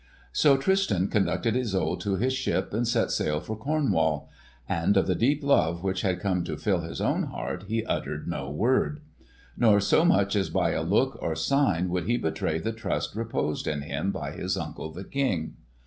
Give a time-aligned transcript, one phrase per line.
[0.33, 4.31] So Tristan conducted Isolde to his ship and set sail for Cornwall;
[4.67, 8.27] and of the deep love which had come to fill his own heart he uttered
[8.27, 9.01] no word;
[9.55, 13.67] nor so much as by a look or sign would he betray the trust reposed
[13.67, 15.57] in him by his uncle the King.